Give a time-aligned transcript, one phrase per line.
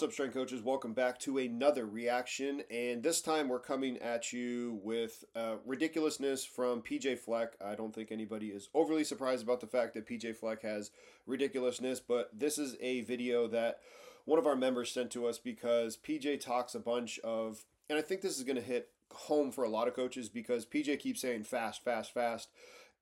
[0.00, 0.62] What's up, strength coaches?
[0.62, 2.62] Welcome back to another reaction.
[2.70, 7.52] And this time we're coming at you with uh, ridiculousness from PJ Fleck.
[7.62, 10.90] I don't think anybody is overly surprised about the fact that PJ Fleck has
[11.26, 13.80] ridiculousness, but this is a video that
[14.24, 18.02] one of our members sent to us because PJ talks a bunch of, and I
[18.02, 21.20] think this is going to hit home for a lot of coaches because PJ keeps
[21.20, 22.48] saying fast, fast, fast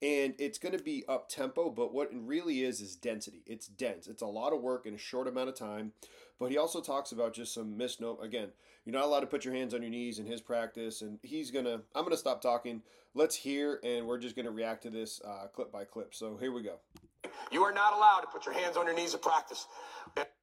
[0.00, 3.42] and it's going to be up tempo but what it really is is density.
[3.46, 4.06] It's dense.
[4.06, 5.92] It's a lot of work in a short amount of time
[6.38, 8.48] but he also talks about just some misnomer again
[8.84, 11.50] you're not allowed to put your hands on your knees in his practice and he's
[11.50, 12.82] gonna i'm gonna stop talking.
[13.14, 16.14] Let's hear and we're just gonna react to this uh, clip by clip.
[16.14, 16.76] So here we go.
[17.50, 19.66] You are not allowed to put your hands on your knees at practice.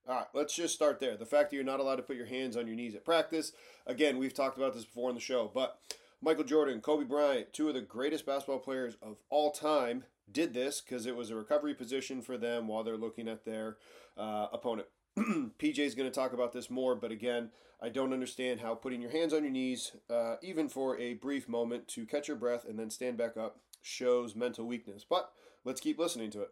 [0.07, 1.17] All right, let's just start there.
[1.17, 3.53] The fact that you're not allowed to put your hands on your knees at practice.
[3.87, 5.79] Again, we've talked about this before in the show, but
[6.21, 10.81] Michael Jordan, Kobe Bryant, two of the greatest basketball players of all time, did this
[10.81, 13.77] because it was a recovery position for them while they're looking at their
[14.17, 14.87] uh, opponent.
[15.17, 19.01] PJ is going to talk about this more, but again, I don't understand how putting
[19.01, 22.65] your hands on your knees, uh, even for a brief moment to catch your breath
[22.67, 25.05] and then stand back up, shows mental weakness.
[25.07, 25.31] But
[25.63, 26.49] let's keep listening to it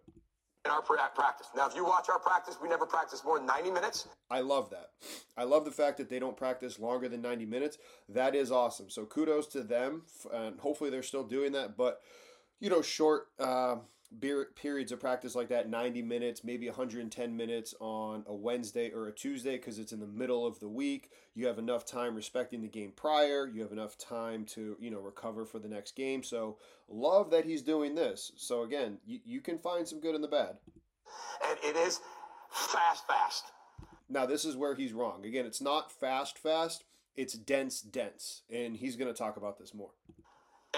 [0.65, 1.47] in our practice.
[1.55, 4.07] Now, if you watch our practice, we never practice more than 90 minutes.
[4.29, 4.91] I love that.
[5.35, 7.77] I love the fact that they don't practice longer than 90 minutes.
[8.07, 8.89] That is awesome.
[8.89, 11.75] So kudos to them, and hopefully they're still doing that.
[11.75, 11.99] But
[12.61, 13.27] you know, short.
[13.37, 13.77] Uh,
[14.55, 19.11] periods of practice like that 90 minutes maybe 110 minutes on a wednesday or a
[19.11, 21.11] tuesday because it's in the middle of the week.
[21.35, 23.47] You have enough time respecting the game prior.
[23.47, 26.23] You have enough time to you know recover for the next game.
[26.23, 26.57] So
[26.89, 28.31] love that he's doing this.
[28.35, 30.57] So again you, you can find some good in the bad.
[31.47, 31.99] And it is
[32.49, 33.45] fast fast.
[34.09, 35.25] Now this is where he's wrong.
[35.25, 36.83] Again it's not fast fast.
[37.15, 38.41] It's dense dense.
[38.51, 39.91] And he's going to talk about this more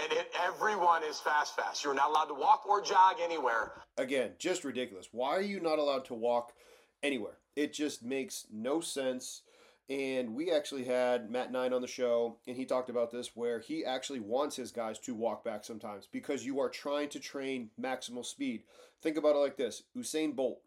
[0.01, 1.83] and it, everyone is fast, fast.
[1.83, 3.71] You're not allowed to walk or jog anywhere.
[3.97, 5.09] Again, just ridiculous.
[5.11, 6.53] Why are you not allowed to walk
[7.01, 7.37] anywhere?
[7.55, 9.41] It just makes no sense.
[9.89, 13.59] And we actually had Matt Nine on the show, and he talked about this where
[13.59, 17.69] he actually wants his guys to walk back sometimes because you are trying to train
[17.79, 18.63] maximal speed.
[19.01, 20.59] Think about it like this Usain Bolt,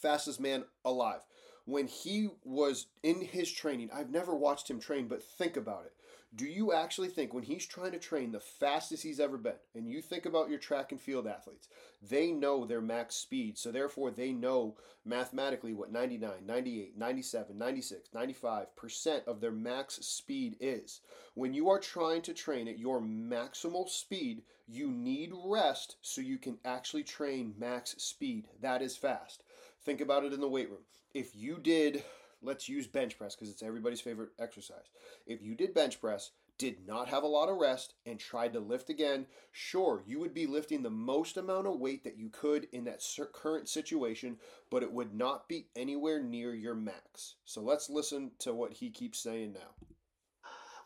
[0.00, 1.20] fastest man alive.
[1.64, 5.95] When he was in his training, I've never watched him train, but think about it
[6.36, 9.88] do you actually think when he's trying to train the fastest he's ever been, and
[9.88, 11.68] you think about your track and field athletes,
[12.02, 13.56] they know their max speed.
[13.56, 20.56] So therefore, they know mathematically what 99, 98, 97, 96, 95% of their max speed
[20.60, 21.00] is.
[21.34, 26.38] When you are trying to train at your maximal speed, you need rest so you
[26.38, 28.48] can actually train max speed.
[28.60, 29.42] That is fast.
[29.84, 30.84] Think about it in the weight room.
[31.14, 32.02] If you did
[32.42, 34.86] let's use bench press because it's everybody's favorite exercise.
[35.26, 38.60] If you did bench press, did not have a lot of rest, and tried to
[38.60, 42.66] lift again, sure, you would be lifting the most amount of weight that you could
[42.72, 43.02] in that
[43.34, 44.38] current situation,
[44.70, 47.34] but it would not be anywhere near your max.
[47.44, 49.88] So let's listen to what he keeps saying now.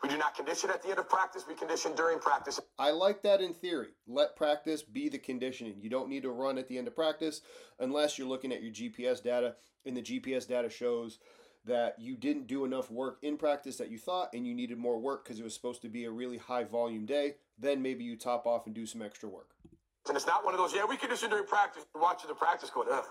[0.03, 2.59] We do not condition at the end of practice, we condition during practice.
[2.79, 3.89] I like that in theory.
[4.07, 5.75] Let practice be the conditioning.
[5.79, 7.41] You don't need to run at the end of practice
[7.79, 11.19] unless you're looking at your GPS data, and the GPS data shows
[11.65, 14.99] that you didn't do enough work in practice that you thought and you needed more
[14.99, 18.17] work because it was supposed to be a really high volume day, then maybe you
[18.17, 19.49] top off and do some extra work.
[20.07, 21.85] And it's not one of those, yeah, we condition during practice.
[21.93, 23.03] Watching the practice going, Ugh.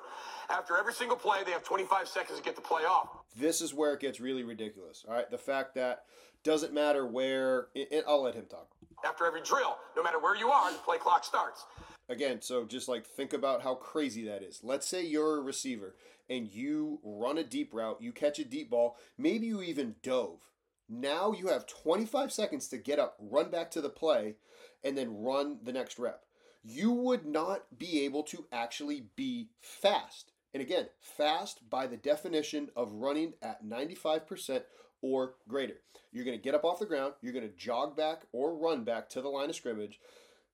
[0.50, 3.08] after every single play, they have 25 seconds to get the play off.
[3.36, 5.04] This is where it gets really ridiculous.
[5.06, 5.30] All right.
[5.30, 6.02] The fact that
[6.42, 8.68] doesn't matter where, it I'll let him talk.
[9.04, 11.64] After every drill, no matter where you are, the play clock starts.
[12.10, 14.64] Again, so just like think about how crazy that is.
[14.64, 15.94] Let's say you're a receiver
[16.28, 20.40] and you run a deep route, you catch a deep ball, maybe you even dove.
[20.88, 24.34] Now you have 25 seconds to get up, run back to the play,
[24.82, 26.24] and then run the next rep.
[26.64, 30.32] You would not be able to actually be fast.
[30.52, 34.64] And again, fast by the definition of running at 95%
[35.00, 35.76] or greater.
[36.10, 38.82] You're going to get up off the ground, you're going to jog back or run
[38.82, 40.00] back to the line of scrimmage.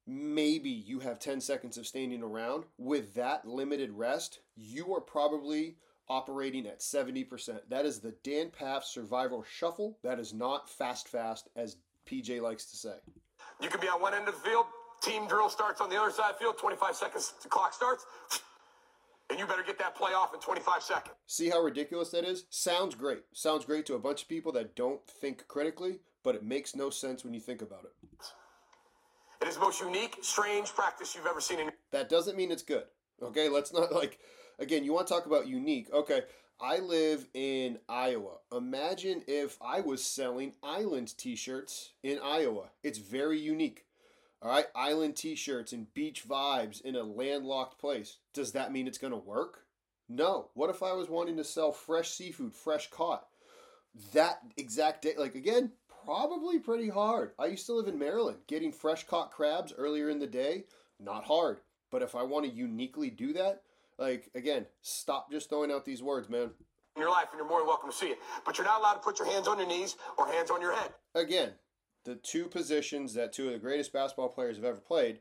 [0.07, 2.65] Maybe you have 10 seconds of standing around.
[2.79, 5.77] With that limited rest, you are probably
[6.09, 7.61] operating at 70%.
[7.69, 9.99] That is the Dan Pfaff survival shuffle.
[10.05, 11.77] That is not fast, fast, as
[12.07, 12.95] PJ likes to say.
[13.61, 14.67] You could be on one end of the field,
[15.03, 18.07] team drill starts on the other side of the field, 25 seconds, the clock starts,
[19.31, 21.17] and you better get that play off in 25 seconds.
[21.27, 22.45] See how ridiculous that is?
[22.51, 23.25] Sounds great.
[23.33, 26.91] Sounds great to a bunch of people that don't think critically, but it makes no
[26.91, 27.93] sense when you think about it.
[29.41, 31.71] It is the most unique, strange practice you've ever seen in.
[31.93, 32.85] That doesn't mean it's good.
[33.23, 34.19] Okay, let's not like
[34.59, 35.93] again, you want to talk about unique.
[35.93, 36.23] Okay,
[36.61, 38.39] I live in Iowa.
[38.51, 42.71] Imagine if I was selling island t shirts in Iowa.
[42.83, 43.85] It's very unique.
[44.43, 48.19] All right, island t shirts and beach vibes in a landlocked place.
[48.33, 49.65] Does that mean it's going to work?
[50.09, 50.51] No.
[50.55, 53.27] What if I was wanting to sell fresh seafood, fresh caught?
[54.13, 55.73] That exact day, like again,
[56.07, 57.33] probably pretty hard.
[57.39, 58.39] I used to live in Maryland.
[58.47, 60.65] Getting fresh caught crabs earlier in the day,
[61.01, 61.59] not hard.
[61.91, 63.63] But if I want to uniquely do that,
[63.99, 66.51] like again, stop just throwing out these words, man.
[66.95, 68.19] In your life, and you're more than welcome to see it.
[68.45, 70.75] But you're not allowed to put your hands on your knees or hands on your
[70.75, 70.93] head.
[71.15, 71.53] Again,
[72.05, 75.21] the two positions that two of the greatest basketball players have ever played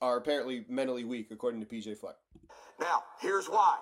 [0.00, 2.16] are apparently mentally weak, according to PJ Fleck.
[2.78, 3.78] Now, here's why.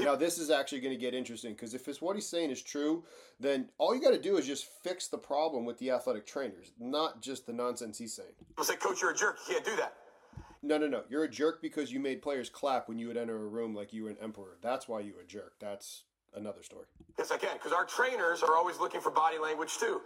[0.04, 2.62] Now, this is actually going to get interesting because if it's what he's saying is
[2.62, 3.04] true,
[3.38, 6.72] then all you got to do is just fix the problem with the athletic trainers,
[6.78, 8.30] not just the nonsense he's saying.
[8.48, 9.36] People say, Coach, you're a jerk.
[9.46, 9.94] You can't do that.
[10.62, 11.02] No, no, no.
[11.08, 13.92] You're a jerk because you made players clap when you would enter a room like
[13.92, 14.58] you were an emperor.
[14.62, 15.54] That's why you were a jerk.
[15.60, 16.04] That's
[16.34, 16.86] another story.
[17.18, 20.00] Yes, I can, because our trainers are always looking for body language too.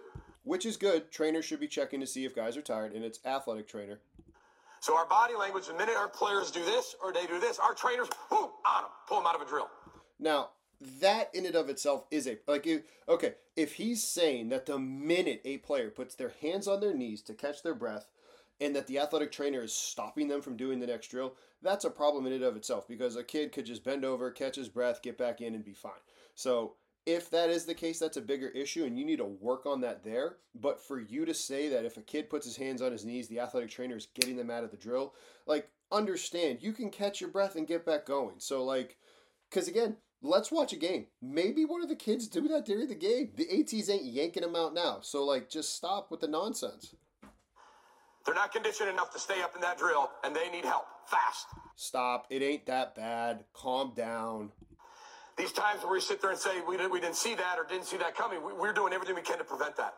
[0.44, 1.11] Which is good.
[1.11, 3.99] Trainers should be checking to see if guys are tired, and it's athletic trainer.
[4.81, 7.73] So our body language, the minute our players do this or they do this, our
[7.73, 9.70] trainers, boom, on them, pull them out of a drill.
[10.25, 10.49] Now,
[11.00, 14.79] that in and of itself is a like if, okay if he's saying that the
[14.79, 18.06] minute a player puts their hands on their knees to catch their breath
[18.61, 21.91] and that the athletic trainer is stopping them from doing the next drill that's a
[21.91, 25.03] problem in and of itself because a kid could just bend over catch his breath
[25.03, 25.93] get back in and be fine.
[26.35, 26.75] So
[27.06, 29.81] if that is the case that's a bigger issue and you need to work on
[29.82, 30.37] that there.
[30.55, 33.29] But for you to say that if a kid puts his hands on his knees
[33.29, 35.15] the athletic trainer is getting them out of the drill
[35.47, 38.35] like understand you can catch your breath and get back going.
[38.38, 38.97] So like
[39.49, 41.06] because again let's watch a game.
[41.23, 43.31] Maybe one of the kids do that during the game.
[43.37, 44.99] The ATs ain't yanking them out now.
[45.03, 46.94] So, like, just stop with the nonsense.
[48.25, 51.47] They're not conditioned enough to stay up in that drill, and they need help fast.
[51.76, 52.26] Stop.
[52.31, 53.44] It ain't that bad.
[53.53, 54.50] Calm down.
[55.37, 57.67] These times where we sit there and say we didn't, we didn't see that or
[57.69, 59.94] didn't see that coming, we, we're doing everything we can to prevent that.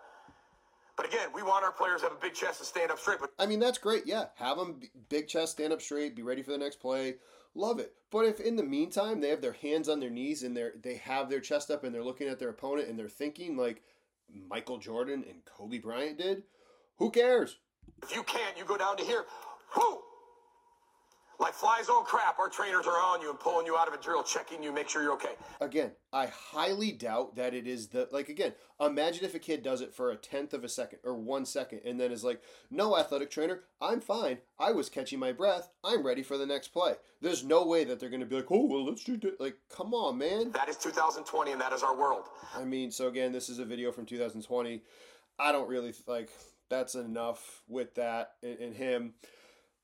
[0.96, 3.18] But again, we want our players to have a big chest to stand up straight.
[3.20, 4.04] But I mean, that's great.
[4.06, 4.80] Yeah, have them
[5.10, 7.16] big chest, stand up straight, be ready for the next play.
[7.56, 7.94] Love it.
[8.10, 10.96] But if in the meantime they have their hands on their knees and they're they
[10.96, 13.82] have their chest up and they're looking at their opponent and they're thinking like
[14.48, 16.42] Michael Jordan and Kobe Bryant did,
[16.98, 17.56] who cares?
[18.02, 19.24] if you can't, you go down to here.
[19.76, 20.00] Whoo!
[21.38, 23.98] Like flies on crap, our trainers are on you and pulling you out of a
[23.98, 25.34] drill, checking you, make sure you're okay.
[25.60, 29.82] Again, I highly doubt that it is the like again, imagine if a kid does
[29.82, 32.40] it for a tenth of a second or one second and then is like,
[32.70, 34.38] No athletic trainer, I'm fine.
[34.58, 35.68] I was catching my breath.
[35.84, 36.94] I'm ready for the next play.
[37.20, 39.92] There's no way that they're gonna be like, Oh well let's do that like come
[39.92, 40.52] on, man.
[40.52, 42.24] That is 2020 and that is our world.
[42.54, 44.82] I mean, so again, this is a video from 2020.
[45.38, 46.30] I don't really like
[46.70, 49.14] that's enough with that and, and him.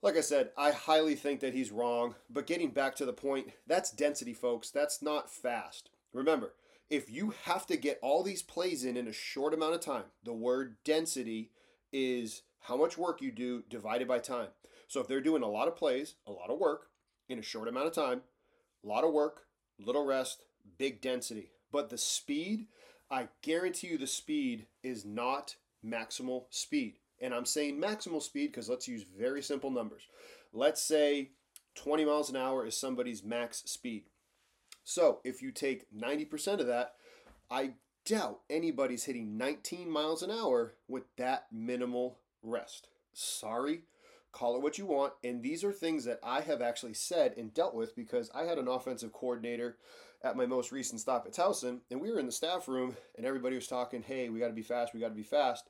[0.03, 2.17] Like I said, I highly think that he's wrong.
[2.29, 4.71] But getting back to the point, that's density, folks.
[4.71, 5.91] That's not fast.
[6.13, 6.55] Remember,
[6.91, 10.05] if you have to get all these plays in in a short amount of time,
[10.25, 11.53] the word density
[11.93, 14.49] is how much work you do divided by time.
[14.89, 16.89] So if they're doing a lot of plays, a lot of work
[17.29, 18.23] in a short amount of time,
[18.85, 19.43] a lot of work,
[19.79, 20.43] little rest,
[20.79, 21.53] big density.
[21.71, 22.67] But the speed,
[23.11, 26.99] I guarantee you the speed is not maximal speed.
[27.23, 30.09] And I'm saying maximal speed because let's use very simple numbers.
[30.53, 31.31] Let's say
[31.77, 34.05] 20 miles an hour is somebody's max speed.
[34.85, 36.95] So if you take 90% of that,
[37.51, 37.75] I
[38.05, 42.89] doubt anybody's hitting 19 miles an hour with that minimal rest.
[43.13, 43.83] Sorry,
[44.33, 45.13] call it what you want.
[45.23, 48.59] And these are things that I have actually said and dealt with because I had
[48.59, 49.77] an offensive coordinator
[50.25, 53.27] at my most recent stop at Towson, and we were in the staff room, and
[53.27, 55.69] everybody was talking, hey, we got to be fast, we got to be fast.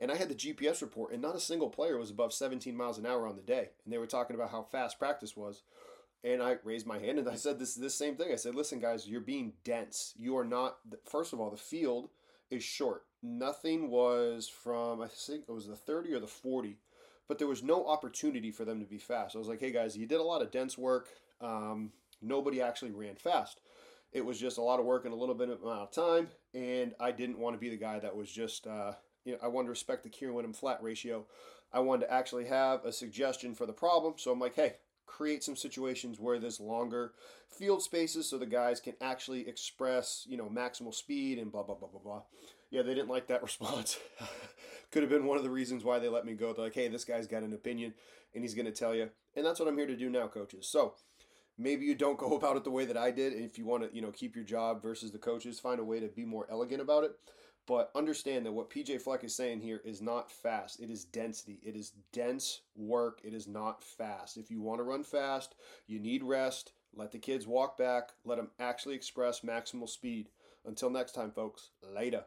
[0.00, 2.98] And I had the GPS report, and not a single player was above 17 miles
[2.98, 3.70] an hour on the day.
[3.84, 5.62] And they were talking about how fast practice was.
[6.24, 8.32] And I raised my hand and I said this is this same thing.
[8.32, 10.14] I said, "Listen, guys, you're being dense.
[10.16, 10.78] You are not.
[11.04, 12.08] First of all, the field
[12.50, 13.04] is short.
[13.22, 16.78] Nothing was from I think it was the 30 or the 40,
[17.28, 19.36] but there was no opportunity for them to be fast.
[19.36, 21.10] I was like, hey guys, you did a lot of dense work.
[21.42, 21.92] Um,
[22.22, 23.60] nobody actually ran fast.
[24.14, 26.28] It was just a lot of work and a little bit of amount of time,
[26.54, 28.66] and I didn't want to be the guy that was just.
[28.66, 28.92] Uh,
[29.24, 31.24] you know, I wanted to respect the Kieran Whittam flat ratio.
[31.72, 34.14] I wanted to actually have a suggestion for the problem.
[34.16, 34.74] So I'm like, hey,
[35.06, 37.12] create some situations where there's longer
[37.50, 41.74] field spaces so the guys can actually express, you know, maximal speed and blah, blah,
[41.74, 42.22] blah, blah, blah.
[42.70, 43.98] Yeah, they didn't like that response.
[44.92, 46.52] Could have been one of the reasons why they let me go.
[46.52, 47.94] They're like, hey, this guy's got an opinion
[48.34, 49.10] and he's going to tell you.
[49.34, 50.68] And that's what I'm here to do now, coaches.
[50.68, 50.94] So
[51.58, 53.32] maybe you don't go about it the way that I did.
[53.32, 56.00] If you want to, you know, keep your job versus the coaches, find a way
[56.00, 57.12] to be more elegant about it.
[57.66, 60.80] But understand that what PJ Fleck is saying here is not fast.
[60.80, 61.60] It is density.
[61.62, 63.20] It is dense work.
[63.24, 64.36] It is not fast.
[64.36, 65.54] If you want to run fast,
[65.86, 66.72] you need rest.
[66.94, 68.10] Let the kids walk back.
[68.24, 70.28] Let them actually express maximal speed.
[70.66, 72.24] Until next time, folks, later.